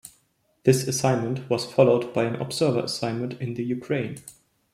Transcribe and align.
This 0.63 0.87
assignment 0.87 1.47
was 1.47 1.71
followed 1.71 2.11
by 2.11 2.23
an 2.23 2.37
observer 2.37 2.79
assignment 2.79 3.39
in 3.39 3.53
the 3.53 3.63
Ukraine. 3.63 4.17